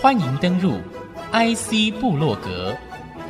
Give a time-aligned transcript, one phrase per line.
[0.00, 0.78] 欢迎登入
[1.32, 2.76] IC 部落格，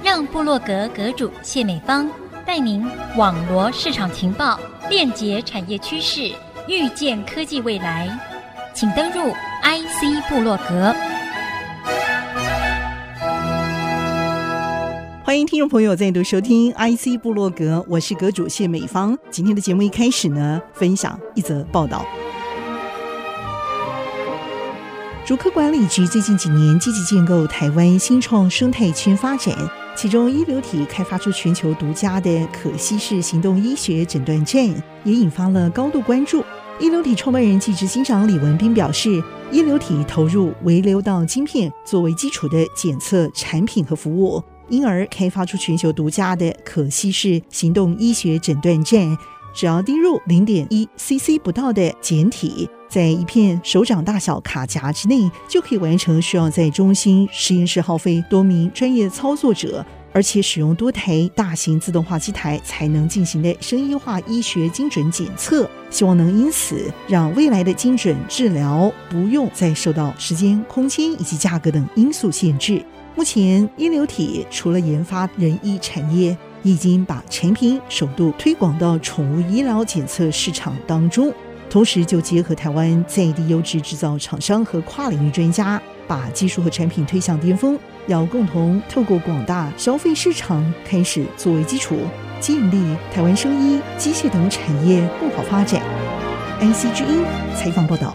[0.03, 2.11] 让部落格阁主谢美芳
[2.45, 2.87] 带您
[3.17, 6.33] 网罗市场情报，链接产业趋势，
[6.69, 8.09] 预见科技未来。
[8.75, 9.33] 请登入
[9.63, 10.95] IC 部落格。
[15.25, 19.19] 欢迎听众朋友再度收听 IC 部落格，我是阁主谢美芳。
[19.31, 22.05] 今天的节目一开始呢，分享一则报道。
[25.27, 29.53] 竹科管理局最近几年积极建构台湾新创生态圈发展，
[29.97, 34.65] 其中医流体开发出全球独家的可携式行动医学诊断站，
[35.03, 36.45] 也引发了高度关注。
[36.79, 39.21] 医流体创办人暨执行长李文彬表示，
[39.51, 49.19] 医流体投入微流道晶片作为基础的检测产品和服务，因而开发出全球独家的可携式行动医学诊断站，
[49.57, 52.69] 只要滴入零点一 CC 不到的检体。
[52.89, 65.69] 在一片手掌大小卡夹之内，就可以完成需要在中心实验室耗费多名专业操作者，而且使用多台大型自动化机台才能进行的生医化医学精准检测。
[65.91, 72.85] 希望能因此让未来的精准治疗不用再受到时间、空间以及价格等因素限制。
[73.17, 81.33] 目前，医流体除了研发人医产业，已经把产品首度推广到宠物医疗检测市场当中。
[81.71, 87.79] 同时，就结合台湾在地优质制造厂商和跨领域专家，把技术和产品推向巅峰，
[88.09, 91.97] 要共同透过广大消费市场开始作为基础，
[92.41, 95.81] 建立台湾生医、机械等产业更好发展。
[96.59, 97.23] IC 之音
[97.55, 98.13] 采访报道。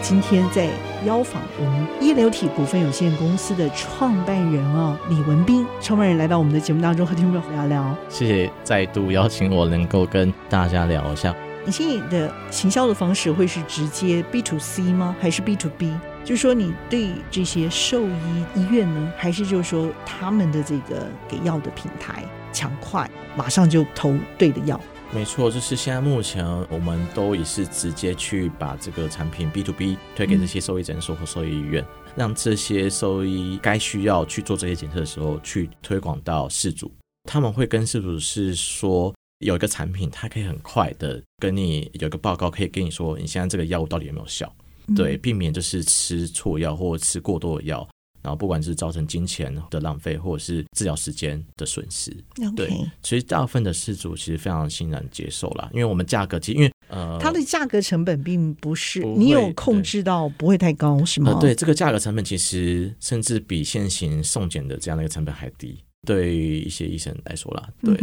[0.00, 0.68] 今天在
[1.04, 7.96] 邀访我们医疗体股份有限公司的创办人啊，李文斌创办人来到我们的节目当中，和听众朋友聊聊。
[8.08, 11.34] 谢谢再度邀请我，能够跟大家聊一下。
[11.64, 15.16] 你现在的行销的方式会是直接 B to C 吗？
[15.20, 15.92] 还是 B to B？
[16.24, 22.22] 就是说你对这些兽医医院呢，还是就是说他们的这个给药的平台
[22.52, 24.80] 抢快，马上就投对的药？
[25.14, 36.90] 没错，就是现在目前我们都也是直接去把这个产品 B to B 推给这些兽医诊所和兽医医院，嗯、让这些兽医该需要去做这些检测的时候去推广到事主，
[37.30, 39.14] 他们会跟事主是说。
[39.40, 44.50] 有一个产品，它可以很快的跟你有一个报告，可以跟你说你现在这个药物到底有没有效，
[44.86, 47.86] 嗯、对，避免就是吃错药或吃过多的药，
[48.24, 52.10] 然后不管是造成金钱的浪费或者是治疗时间的损失。
[52.56, 52.68] 对，
[53.02, 61.32] 其实大部分的事主其实非常欣然接受啦，因为我们价格其实因为呃，它的价格成本并不是不你有控制到不会太高是吗？
[61.32, 65.78] 呃，对，这个价格成本其实甚至比现行送检的这样的一个成本还低。
[66.06, 67.98] 对于一些医生来说啦，对，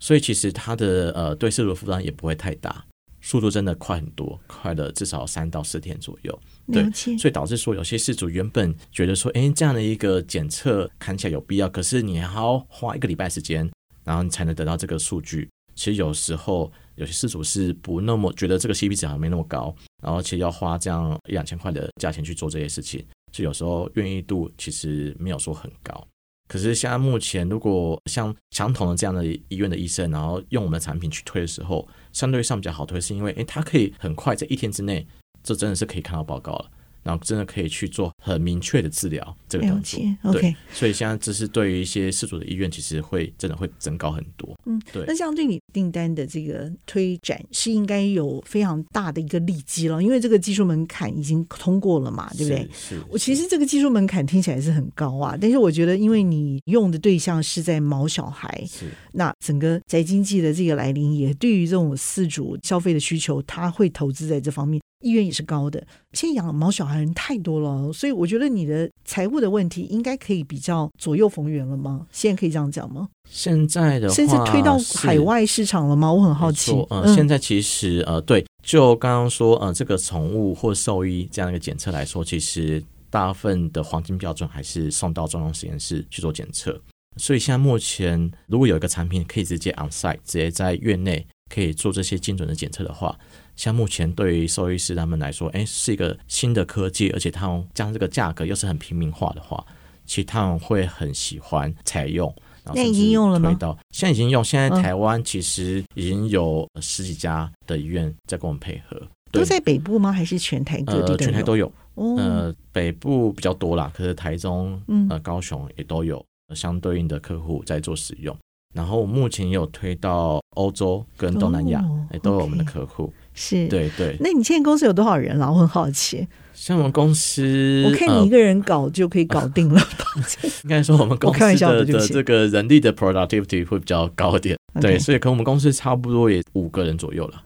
[0.00, 2.82] 所以其实它的呃对饲主的负担也不会太大，
[3.24, 6.40] 速度真的快很多，快了至少三到四天左右。
[6.70, 13.68] 对，所以导致说有些事主原本觉得说，哎，这样的一个检测看起来有必要，可是你还要花一个礼拜时间，
[14.04, 15.48] 然后你才能得到这个数据。
[15.74, 26.06] 其实有时候有些事主是不那么觉得这个 CP 值好像没那么高，然后其实要花这样一两千块的价钱去做这些事情，所以有时候愿意度其实没有说很高。
[26.46, 35.06] 可是现在目前，如果像相同的这样的医院的医生，然后用我们的产品去推的时候，相对上比较好推，是因为诶，他可以很快在一天之内，
[35.42, 36.70] 这真的是可以看到报告了。
[37.04, 40.16] 然后真的可以去做很明确的治疗，这个东西。
[40.22, 44.58] OK，对，所以现在这是对于一些饲主的医院，其实会真的会增高很多。
[44.66, 45.04] 嗯，对。
[45.06, 52.68] 那这样对你订单的这个推展是应该有非常大的一个利基了，因为这个技术门槛已经通过了嘛，对不对？
[52.72, 52.96] 是。
[52.96, 58.86] 是我其实这个技术门槛听起来是很高啊，但是我觉得因为你用的对象是在毛小孩，是。
[59.12, 64.80] 那整个宅经济的这个来临，也对于这种四主消费的需求，他会投资在这方面。
[65.04, 72.06] 意愿也是高的，现在养毛小孩人太多了，所以我觉得你的财务的问题应该可以比较左右逢源了吗？
[72.10, 73.06] 现在可以这样讲吗？
[73.28, 76.10] 现在的话，甚至推到海外市场了吗？
[76.10, 76.72] 我很好奇。
[76.88, 86.80] 呃，嗯、现在其实呃，对，就刚刚说呃，这个宠物或兽医这样一个检测来说，其实大部分的黄金标准还是送到中央实验室去做检测。
[87.16, 93.16] 所以现在目前，如果有一个产品可以直接 on site，直接在院内可以做这些精准的检测的话。
[93.56, 99.64] 像目前对于兽医师他们来说，哎，是一个新的科技，而且他们将这个价格又是很平民化的话，
[100.04, 102.34] 其实他们会很喜欢采用。
[102.74, 103.54] 那已经用了吗？
[103.90, 109.00] 现在已经用，现在台湾其实已经有十几家的医院在跟我们配合。
[109.30, 110.10] 都在北部吗？
[110.10, 111.70] 还是全台各地全台都有。
[111.94, 112.16] 哦。
[112.16, 114.80] 呃，北部比较多啦，可是台中、
[115.10, 116.24] 呃高雄也都有
[116.54, 118.34] 相对应的客户在做使用。
[118.74, 123.10] 然后目前也有推到欧洲跟东南亚，哎，都有我们的客户。
[123.32, 124.16] 是，对对。
[124.20, 125.46] 那你现在公司有多少人了？
[125.50, 126.26] 我很好奇。
[126.52, 130.04] 像我们公司，我看你一个人搞就可以搞定了吧？
[130.42, 134.56] 呃、 应该说我们公司的 的这个人力的 productivity 会比较高一点。
[134.80, 137.42] 对，所以跟我们公司差不多也五个人左右了。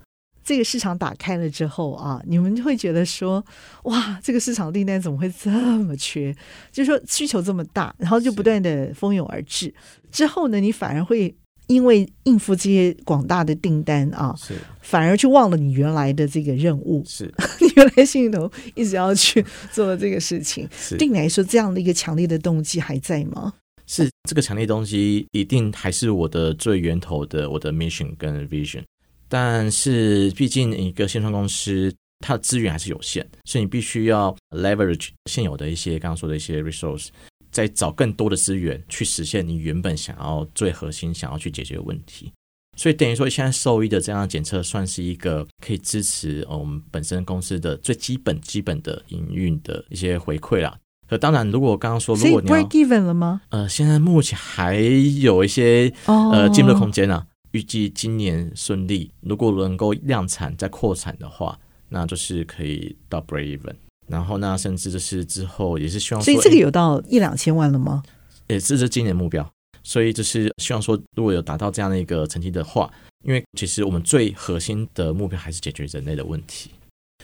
[0.49, 3.45] 这个市场打开了之后啊，你们会觉得说，
[3.83, 6.35] 哇，这个市场订单怎么会这么缺？
[6.73, 9.75] 就是说需求这么大，然后就不断的蜂拥而至。
[10.11, 11.37] 之后呢，你反而会
[11.67, 17.05] 因为应付这些广大的订单啊，是反而去忘了你原来的这个任务。
[17.06, 17.31] 是
[17.61, 20.67] 你原来心里头一直要去做这个事情。
[20.73, 23.53] 是对你来说，这样的一个强烈的动机还在吗？
[23.87, 28.83] 是这个强烈动机一定还是我的最源头的我的 mission 跟 vision。
[29.28, 37.08] 但是，毕竟一个新创公司，它的资源还是有限，所以你必须要 leverage 现有的一些刚刚说的一些 resource，
[37.50, 42.32] 再找更多的资源去实现你原本想要最核心想要去解决的问题。
[42.76, 50.76] 所以等于说，现在兽医的这样的检测算是一个可以支持我们本身公司的最基本基本的营运的一些回馈啦。
[51.08, 53.40] 可当然，如果刚刚说，如果你要 break even 了吗？
[53.48, 57.26] 呃，现在目前还有一些呃进步的空间啊。
[57.53, 61.59] 预计今年顺利，如果能够量产再扩产的话，
[61.89, 63.75] 那就是可以到 break even。
[64.06, 68.03] 然后呢，甚至就是之后也是希望，所以这个有到一两千万了吗？
[68.49, 69.49] 也是这今年目标。
[69.85, 72.91] 所以就是希望说，如果有达到这样的一个成绩的话，
[73.25, 76.71] 因为其实我们最核心的目标还是解决人类的问题。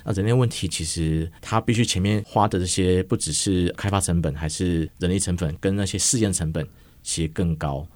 [0.03, 6.67] 那人类问题其实它必须前面花的这些不只是开发成本，还是人力成本跟那些试验成本
[7.03, 7.87] 其实更高。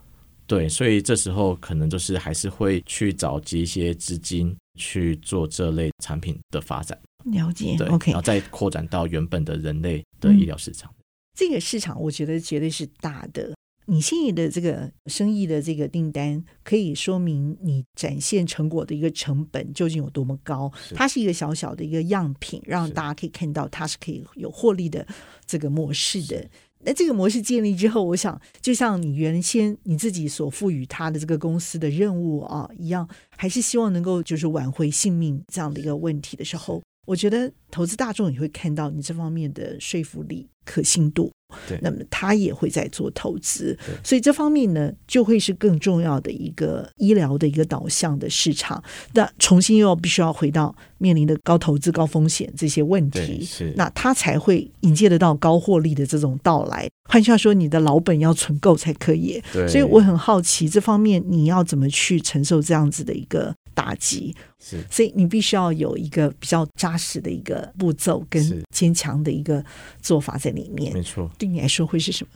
[0.49, 6.99] 对，所以这时候可能就是还是会去找集一些资金去做这类产品的发展。
[7.25, 10.91] 了解，对，OK，然后再扩展到原本的人类的医疗市场。
[10.97, 11.05] 嗯，
[11.37, 13.53] 这个市场我觉得绝对是大的。
[13.91, 20.71] 你心里的这个生意的这个订单，可以说明你展现成果的一个成本究竟有多么高。
[20.89, 25.07] 是它是一个小小的一个样品，让大家可以看到它是可以有获利的
[25.47, 26.47] 这个模式的。
[26.85, 41.33] 那这个模式建立之后，我想就像你原先你自己所赋予他的这个公司的任务啊一样，还是希望能够就是挽回性命这样的一个问题的时候，我觉得投资大众也会看到你这方面的说服力、可信度。
[41.67, 43.75] 对，那么他也会在做投资，
[44.05, 48.85] 所以这方面呢，就会是更重要的一个医疗的一个导向的市场。
[49.15, 56.87] 那重新又必须要回到面临的高投资、高风险这些问题，是那他才会迎接得到高获利的这种到来。
[57.09, 59.43] 换句话说，你的老本要存够才可以。
[59.51, 64.35] 对，所以我很好奇这方面你要怎么去承受这样子的一个打击？
[64.59, 69.65] 是，所以你必须要有一个比较扎实的一个步骤跟坚强的一个
[70.03, 70.93] 做法在里面。
[70.93, 71.31] 没错。
[71.39, 72.31] 对你来说会是什么？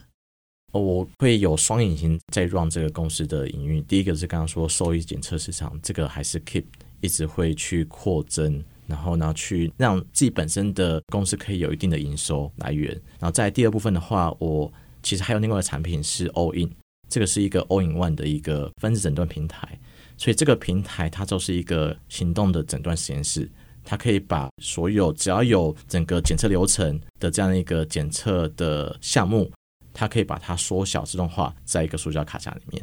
[0.71, 3.83] 哦，我会有双引擎在 run 这个公司的营运。
[3.83, 6.63] 第一个是刚刚说收益检测市场，这个还是 keep
[7.01, 12.89] 一直会去扩增，然后呢去让自己本身的公司可以有一定的营收来源。
[13.19, 14.71] 然后在第二部分的话，我
[15.03, 16.71] 其实还有另外一个产品是 All In，
[17.09, 19.77] 这个是一个 All In One 的一个分子诊断平台。
[20.17, 23.49] 所以这个平台它就是一个行动的诊断实验室。
[23.85, 29.51] 它可以把所有只要有整个检测流程的这样一个检测的项目，
[29.93, 32.81] 它可以把它缩小自动化在一个塑胶卡夹里面。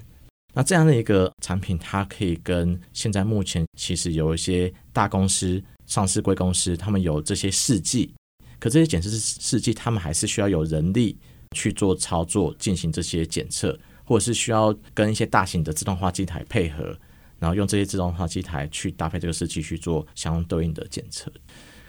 [0.52, 8.12] 那这样的一个产品，它可以跟现在目前其实有一些大公司、上市贵公司，他们有这些试剂，
[8.58, 11.18] 可这些检测试剂，他们还是需要有人力
[11.56, 16.94] 去做操作，进行这些检测，或者是需要跟一些大型的自动化机台配合。
[17.40, 21.32] 然后用这些自动化机台去搭配这个试剂去做相对应的检测，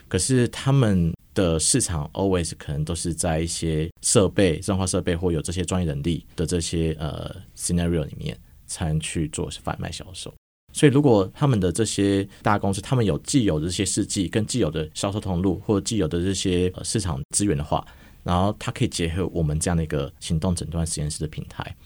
[0.08, 10.32] 可是他们的市场 always 可能都是在一些设备、自动化设备或有这些专业能力的这些呃 scenario 里面才能去做贩卖销售。
[10.74, 17.86] 所以如果他们的这些大公司，他们有既有的这些试剂跟既有的销售通路或既有的这些市场资源的话，
[18.22, 21.76] 然后它可以结合我们这样的一个行动诊断实验室的平台。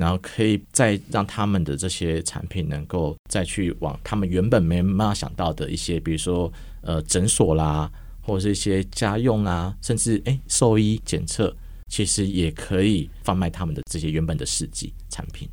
[0.00, 7.92] 然后可以再让他们的这些产品能够再去往他们原本没办法想到的一些，比如说呃诊所啦，
[8.22, 11.54] 或者是一些家用啊，甚至诶兽医检测，
[11.88, 15.46] 其实也可以贩卖他们的这些原本的试剂产品。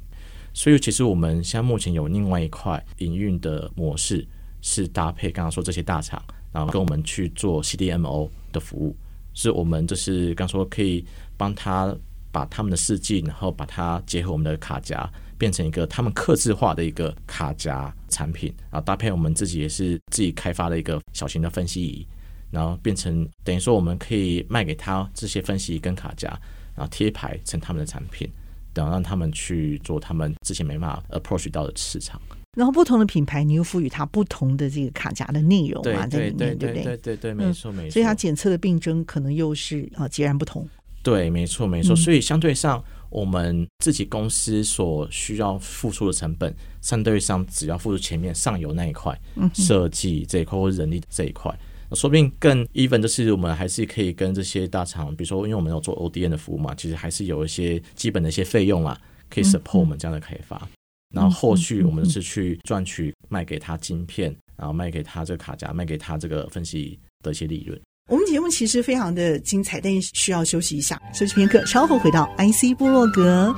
[0.53, 4.25] 所以其实我们现在目前有另外一块营运的模式，
[4.61, 6.23] 是搭配刚刚说这些大厂，
[6.53, 8.95] 然后跟我们去做 CDMO 的服务，
[9.33, 11.93] 是我们就是刚说可以帮他。
[12.31, 22.07] 把他们的试剂，然后把它结合我们的卡夹，变成一个他们客制化的一个卡夹产品，然后搭配我们自己也是自己开发的一个小型的分析仪，
[22.51, 26.27] 然后变成等于说我们可以卖给他这些分析仪跟卡夹，
[26.75, 28.29] 然后贴牌成他们的产品，
[28.73, 32.21] 然后让他们去做他们之前没办法 approach 到的市场。
[32.57, 36.73] 然后不同的品牌，你又赋予它不同的这个卡夹的内容嘛，在里面，对不对？
[36.73, 37.91] 对对对对，没错没错。
[37.91, 40.67] 所以它检测的病征可能又是啊截然不同。
[41.03, 41.95] 对，没错没错。
[41.95, 49.17] 所以相对上，我们自己公司所需要付出的成本，相对上只要付出前面上游那一块，
[49.53, 51.57] 设计这一块或人力这一块。
[51.93, 58.99] 说不定更 even 就是我们还是可以跟这些大厂，比如说，因为我们有做 ODN 的服务嘛，其实还是有一些基本的一些费用啊，
[59.29, 60.57] 可以 support 我们这样的开发。
[60.57, 60.67] 嗯、
[61.15, 67.79] 然后后续我们是去赚取卖给他晶片，然后卖给他这个卡夹，卖给他这个分析的一些利润。
[68.09, 73.53] 我们节目其实非常的精彩，但是需要休息一下，休息片刻，稍后回到 IC 部落格。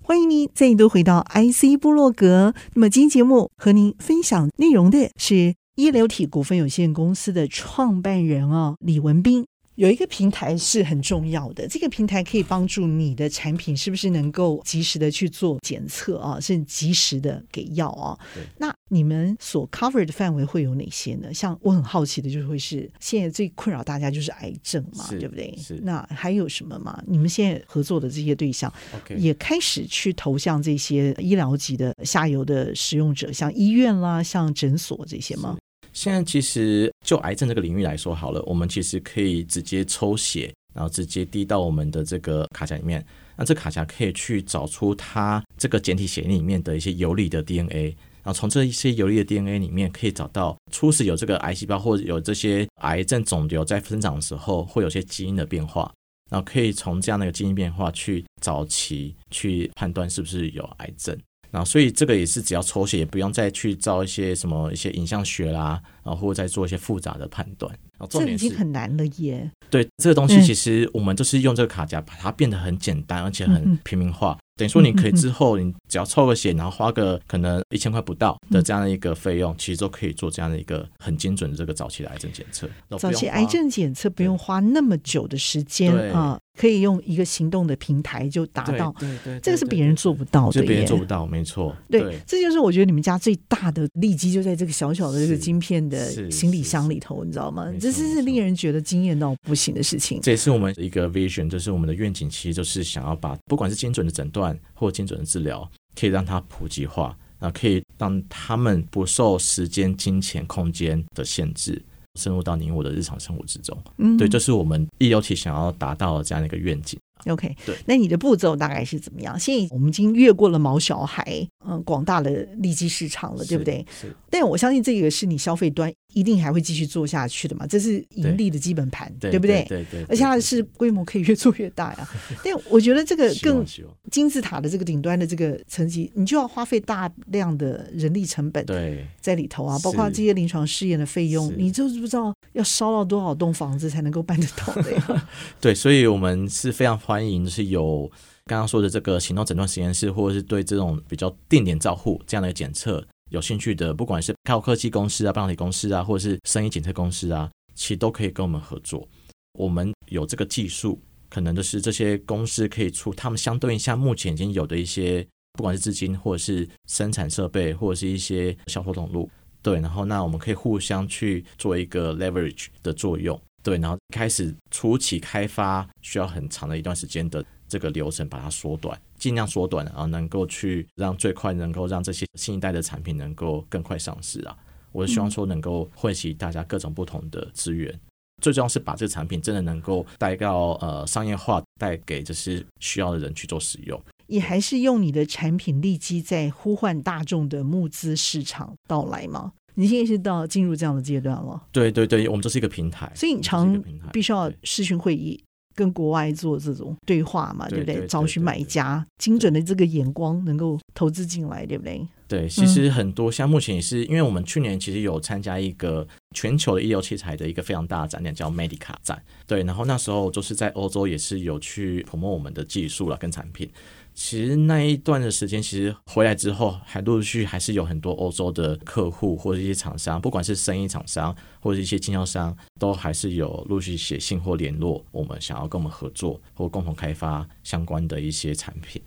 [0.00, 2.54] 欢迎您再度回到 IC 部落格。
[2.74, 9.44] 那么今天节目和您分享内容的是一流体股份有限公司的创办人哦，李文斌。
[9.78, 18.18] 有一个平台是很重要的，这个平台可以帮助你的产品是不是能够及时的去做检测啊，是及时的给药啊。
[18.34, 18.42] 对。
[18.58, 21.32] 那你们所 cover 的范围会有哪些呢？
[21.32, 25.56] 像我很好奇的就是会是现在最困扰大家就是癌症嘛，对不对？
[25.56, 25.78] 是。
[25.84, 27.00] 那还有什么嘛？
[27.06, 35.56] 你们现在合作的这些对象，OK，也开始去投向这些医疗级的下游的使用者，像医院啦，像诊所这些吗？
[35.98, 43.04] 现在其实就癌症这个领域来说好了，我们其实可以直接抽血，然后直接滴到我们的这个卡夹里面。
[43.36, 55.92] 那这卡夹可以去找出它这个简体血里面的一些游离的 DNA，然后从这一些游离的 DNA 里面可以找到初始有这个癌细胞或者有这些癌症肿瘤在生长的时候会有些基因的变化，
[56.30, 61.18] 然后可以从这样的一个基因变化去早期去判断是不是有癌症。
[61.50, 67.72] 然后，所以这个也是只要抽血，也不用再去照一些什么一些影像学啦，然后或者再做一些复杂的判断。
[67.98, 69.50] 然后重点是，这已经很难了耶。
[69.70, 74.38] 对，这个东西其实我们就是用这个卡夹把它变得很简单，而且很平民化。
[74.56, 82.68] 等于说，你可以之后你只要抽个血，然后花个可能一千块不到的这样的一个费用，其实都可以做这样的一个很精准的这个早期的癌症检测。
[82.98, 88.92] 早期癌症检测不用花那么久的时间啊，可以用一个行动的平台就达到。
[88.98, 91.74] 对对，这个是别人做不到的，别人做不到，没错。
[91.88, 97.72] 对，这就是我觉得你们家最大的利基就在这个小小的这个晶片的行李箱里头，你知道吗？
[97.80, 100.20] 这是是令人觉得惊艳到不行的事情。
[100.20, 104.58] 这也是我们一个 vision，就是我们的愿景，其实就是想要把不管是精准的诊断。
[104.74, 111.82] 或精准的治疗，可以让它普及化，啊，可以让他们不受时间、金钱、空间的限制，
[112.18, 113.76] 深入到你我的日常生活之中。
[113.98, 116.98] 嗯，对，这是我们医疗体想要达到的这样的一个愿景。
[117.26, 119.38] OK，对，那你的步骤大概是怎么样？
[119.38, 121.24] 现在我们已经越过了毛小孩，
[121.66, 123.84] 嗯，广大的利基市场了，对不对？
[124.00, 124.14] 是。
[124.30, 129.64] 但我相信这个是你消费端一定还会继续做下去的嘛，这是盈利的基本盘，对，对不对？
[129.68, 130.04] 对对。
[130.04, 132.08] 而且它是规模可以越做越大呀。
[132.44, 133.64] 但 我觉得这个更
[134.10, 145.28] 金字塔的这个顶端的这个层级，你就要花费大量的人力成本对在里头啊，包括这些临床试验的费用，你就是不知道要烧到多少栋房子才能够办得到的呀。
[145.60, 146.98] 对，所以我们是非常。
[146.98, 148.10] 欢迎是有
[148.44, 159.06] 刚刚说的这个行动诊断实验室，或者是对这种比较定点照护这样的检测有兴趣的，不管是高科技公司啊、半导体公司啊，或者是生医检测公司啊，其实都可以跟我们合作。
[159.52, 169.28] 我们有这个技术，可能就是这些公司可以出他们相对应下目前已经有的一些，不管是资金或者是生产设备，或者是一些销售通路，
[169.62, 173.40] 对，然后那我们可以互相去做一个 leverage 的作用。
[173.62, 184.56] 对，然后开始初期开发需要很长的一段时间的这个流程，把它缩短，尽量缩短，然后能够去让最快能够让这些新一代的产品能够更快上市啊！
[184.92, 188.00] 我是希望说能够汇集大家各种不同的资源，嗯、
[188.40, 194.00] 最重要是把这个产品真的能够带到呃商业化，带给这些需要的人去做使用。
[194.26, 199.52] 也还是用你的产品立即在呼唤大众的募资市场到来吗？
[199.74, 201.62] 你现在是到进入这样的阶段了？
[201.70, 203.80] 对对对，我们这是一个平台，所以你常
[204.12, 205.40] 必须要视讯会议，
[205.78, 208.04] 跟国外做这种对话嘛，对不对？
[208.08, 212.04] 找寻买家，精准的这个眼光能够投资进来，对不对？
[212.28, 219.20] 对，其实很多像目前也是，因为我们去年其实有参加一个全球的医疗器材的一个非常大的展览，叫 Medica 展。
[219.46, 223.70] 对，然后那时候就是在欧洲也是有去 promote 我们的技术了跟产品。
[224.12, 239.00] 其实那一段的时间，其实回来之后，还陆续还是有很多欧洲的客户或者一些厂商，不管是生意厂商或者一些经销商，都还是有陆续写信或联络我们，想要跟我们合作或共同开发相关的一些产品，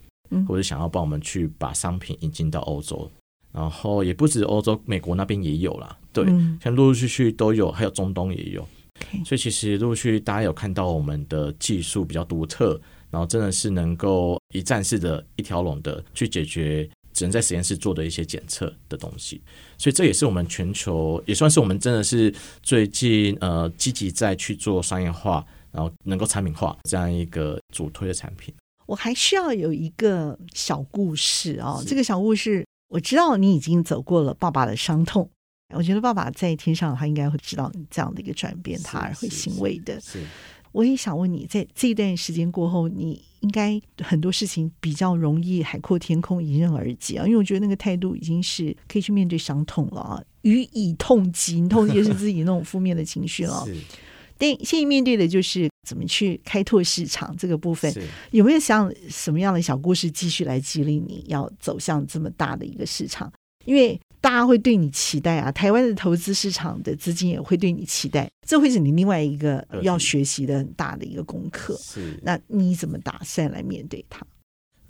[0.48, 3.10] 或者想要帮我们去把商品引进到欧洲。
[3.54, 6.26] 然后也不止欧洲，美国那边也有啦，对，
[6.64, 8.66] 像陆陆续续都有，还有中东也有。
[9.26, 19.42] 所以其实陆续大家有看到我们的技术比较独特，然后真的是能够一站式的一条龙的去解决只能在实验室做的一些检测的东西。
[19.78, 22.34] 所以这也是我们全球也算是我们真的是
[22.64, 28.54] 最近呃积极在去做商业化，然后能够产品化这样一个主推的产品。
[28.92, 35.30] 我还需要有一个小故事哦，这个小故事我知道你已经走过了爸爸的伤痛。
[35.74, 39.94] 我觉得爸爸在天上，他应该会知道你这样的一个转变，他而会欣慰的。
[40.02, 40.26] 是，是，是，
[40.74, 47.26] 我也想问你，在这一段时间过后，你应该很多事情比较容易海阔天空，迎刃而解啊。
[47.26, 53.66] 因为我觉得那个态度已经是可以去面对伤痛了啊，予以痛击，痛击是自己那种负面的情绪了。
[54.48, 54.56] 是。
[54.56, 57.94] 但现在面对的就是怎么去开拓市场这个部分，
[58.32, 63.32] 有没有像什么样的小故事继续来激励你要走向这么大的一个市场？
[63.66, 71.76] 因为大家会对你期待啊，台湾的投资市场的资金也会对你期待，这会是你另外一个要学习的很大的一个功课。
[71.80, 74.26] 是，那你怎么打算来面对它？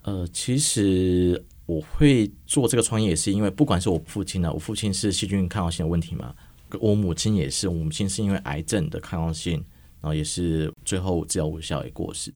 [0.03, 6.33] 呃，其实我会做这个创业，也是因为不管是我父亲呢，我父亲是细菌抗药性的问题嘛，
[6.79, 9.53] 我母亲也是，我母亲是因为癌症的抗药性，
[9.99, 12.33] 然后也是最后治疗无效也过世。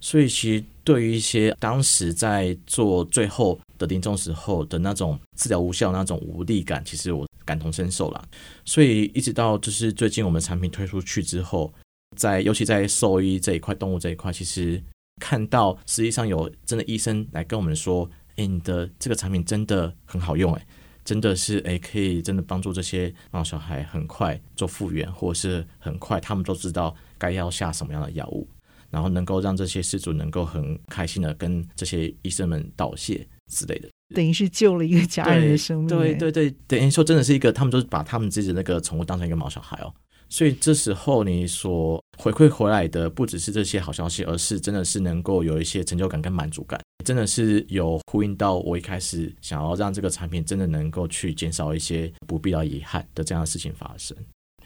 [0.00, 8.28] 所以，其实对于一些当时在做最后的临终时候的那种治疗无效那种无力感，其实我感同身受了。
[8.66, 11.72] 所以，一直到就是最近我们产品推出去之后，
[12.18, 14.82] 在尤其在兽医这一块、动物这一块，其实
[15.22, 20.66] 看到实际上有真的医生来跟我们说：“哎，你的这个产品真的很好用，哎，
[21.04, 28.48] 真的是哎，可以真的帮助这些毛小孩很快做复原，或者是很快他们都知道该要下什么样的药物。”
[28.90, 35.88] 然后能够让这些失主能够很开心的跟这些医生们道谢之类的，等于是救了一个家人的生命。
[35.88, 39.92] 对对对，等于说真的是一个，他们就是把他们自己的那个宠物当成一个毛小孩哦。
[40.28, 54.16] 所以这时候你所回馈回来的不只是这些好消息，而是真的是能够有一些成就感跟满足感，真的是有呼应到我一开始想要让这个产品真的能够去减少一些不必要遗憾的这样的事情发生。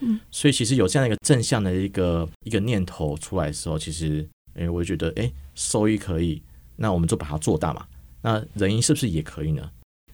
[0.01, 6.41] 嗯，所以其实有这样一个正向的一个一个念头出来的时候，其实，诶，我就觉得，诶，收益可以，
[6.77, 7.85] 那我们就把它做大嘛。
[8.21, 9.69] 那人因是不是也可以呢？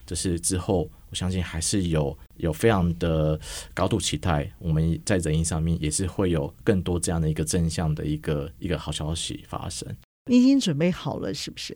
[0.08, 3.40] 就是之后，我相信还是有有非常的
[3.74, 9.88] 高度期待，我们在人因上面也是会有更多这样的一个正向的一个一个好消息发生。
[10.28, 11.76] 你已经准备好了，是不是？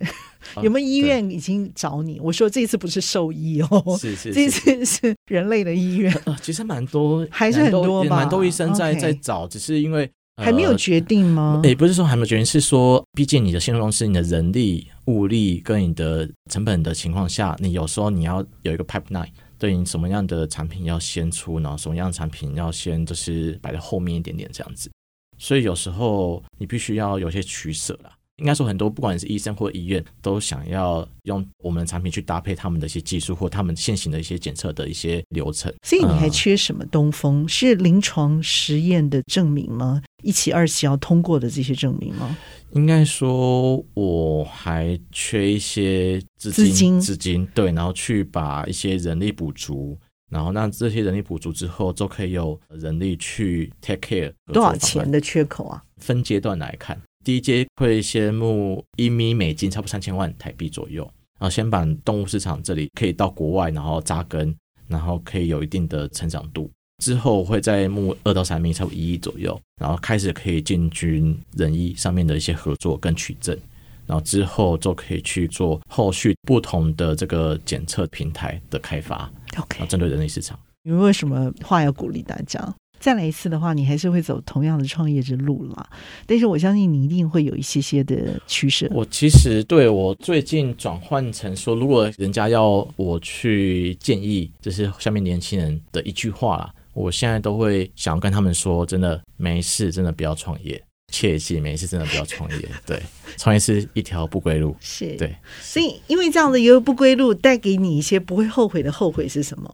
[0.63, 2.19] 有没有医院已经找你？
[2.19, 6.11] 我说这次不是兽医哦，是是，这次是人类的医院。
[6.41, 11.61] 其实蛮多，还是很多吧，蛮多医生在在找，只是因为还没有决定吗？
[11.63, 19.27] 也不是说还没有决定，是说毕竟你的现状是你的人力、物力跟你的成本的情况下，你有时候你要有一个 pipeline，
[19.59, 24.89] 对你什么样的产品要先出，然后什么样的产品要先就是摆在后面一点点这样子，
[25.37, 28.09] 所以有时候你必须要有些取舍啦。
[28.39, 35.73] 应该说，很多不管是医生或医院，都想要用我们的产品去搭配他们的一些技术或他们现行的一些检测的一些流程。
[35.83, 37.43] 所以你还缺什么东风？
[37.43, 40.01] 嗯、是临床实验的证明吗？
[40.23, 42.37] 一期、二期要通过的这些证明吗？
[42.71, 49.97] 应该说，我还缺一些资金，资金，资金，对，然后去把一些人力补足，
[50.29, 54.31] 然后那这些人力补足之后，就可以有人力去 take care。
[54.53, 55.83] 多少钱的缺口啊？
[55.97, 56.99] 分阶段来看。
[57.23, 61.03] 第一阶会先募一米美金，差不多三千万台币左右，
[61.39, 64.55] 然后先把动物市场这里可以到国外，然后扎根，
[64.87, 66.69] 然后可以有一定的成长度。
[67.03, 73.57] 之后会再募二到三米，差不多一亿左右，然后开始可以进军人医上面的一些合作跟取证，
[74.05, 79.31] 然后之后就可以去做后续不同的这个检测平台的开发。
[79.57, 82.59] OK，针对人类市场，有没有什么话要鼓励大家？
[82.99, 85.89] 再来一次的话，你还是会走同样的创业之路啦。
[86.27, 88.87] 但是我相信你一定会有一些些的取舍。
[88.91, 100.81] 我其实对我最近转换成说，如果人家要我去建议，就是下面年轻人的一句话啦，我现在都会想要跟他们说：真的没事，真的不要创业，
[101.11, 102.69] 切记没事，真的不要创业。
[102.85, 103.01] 对，
[103.37, 104.75] 创业是一条不归路。
[104.81, 109.73] 是对，所以因为这样的一个不归路，带给你一些不会后悔的后悔是什么？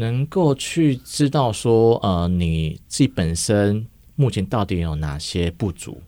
[0.00, 3.86] 能够去知道说，呃，你自己本身
[4.16, 6.00] 目前到底有哪些不足，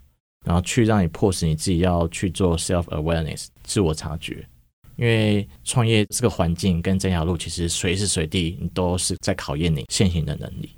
[0.47, 4.45] 然后去让你迫使你自己要去做 self awareness 自我察觉，
[4.97, 10.71] 因为创业这个环境跟这条路，其实随时随地你都是在考验你现行的能力，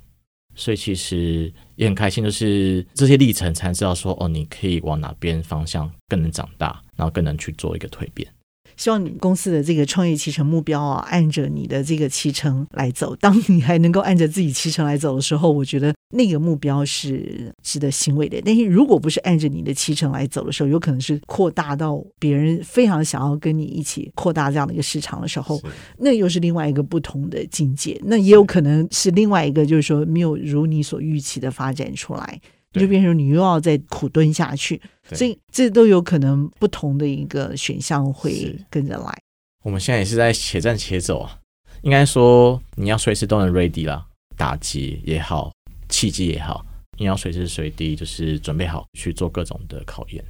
[0.53, 8.29] 所以其实也很开心，就是这些历程才知道说，哦，你可以往哪边方向更能长大，然后更能去做一个蜕变。
[8.77, 13.15] 希望你公司的这个创业期程目标啊，按着你的这个期程来走。
[13.17, 18.41] 当你还能够按着自己期程来走的时候，我觉得那个目标是值得欣慰的。
[18.43, 25.61] 但是如果不是按着你的期程来走的时候，有可能是扩大到别人非常想要跟你一起扩大这样的一个市场的时候，
[25.97, 27.99] 那又是另外一个不同的境界。
[28.03, 32.39] 那也有可能是另外一个，就是说没有如你所预期的发展出来，
[32.73, 34.81] 就变成你又要再苦蹲下去。
[35.11, 39.21] 所以这都有可能不同的一个选项会跟着来。
[39.63, 41.39] 我们现在也是在且战且走啊，
[41.81, 44.05] 应该说你要随时都能 ready 啦，
[44.37, 45.51] 打击也好，
[45.89, 46.65] 契机也好，
[46.97, 50.23] 你要随时随地就是准备好去做各种的考验。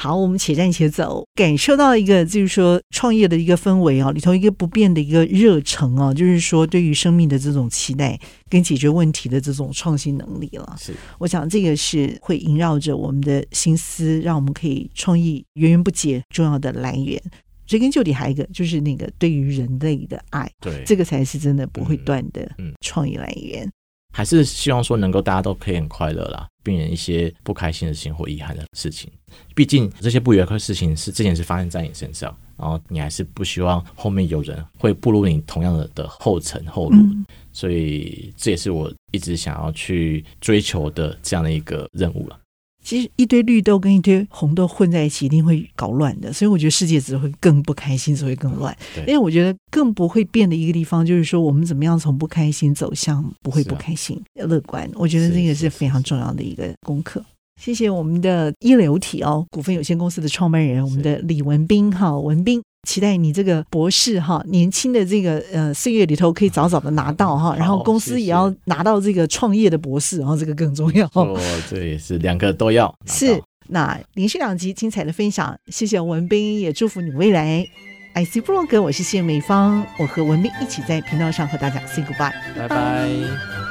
[0.00, 10.74] 好，我们且战且走，感受到一个就是说创业的一个氛围啊，里头一个不变的一个热忱啊，就是说对于生命的这种期待跟解决问题的这种创新能力了。
[10.78, 17.22] 是，我想这个是会萦绕着我们的心思，让我们可以创意源源不竭重要的来源。
[17.66, 23.66] 追根究底，还有一个就是那个对于人类的爱，对，这个才是真的不会断的创意来源。
[23.66, 23.72] 嗯嗯
[24.10, 29.10] 还是希望说能够大家都可以很快乐啦，避免一些不开心的事情或遗憾的事情。
[29.54, 42.38] 毕竟这些不愉快的事情是之前是发生在你身上，然后你还是不希望后面有人会步入你同样的的后尘后路，嗯，所以这也是我一直想要去追求的这样的一个任务了。
[42.82, 46.32] 其实一堆绿豆跟一堆红豆混在一起，一定会搞乱的。
[46.32, 48.76] 所以我觉得世界只会更不开心，只会更乱。
[49.06, 54.90] 因为我觉得更不会变的一个地方，就是说我们怎么样从不开心走向不会不开心、啊、乐观。
[54.94, 57.24] 我觉得这个是非常重要的一个功课。
[57.60, 62.62] 谢谢我们的一流体哦股份有限公司的创办人，我们的李文斌哈文彬。
[62.88, 71.08] 期待你这个博士哈，年轻的这个呃岁月里头可以早早的拿到哈，然后公司也要拿到这个创业的博士，然后这个更重要。
[71.14, 71.38] 哦，
[71.68, 72.92] 这也是两个都要。
[73.06, 77.66] 是，那连续两集精彩的分享，谢谢文斌，也祝福你未来。
[78.12, 83.69] IC 部落格，我是谢美芳，我和文斌一起在频道上和大家 say goodbye，拜拜。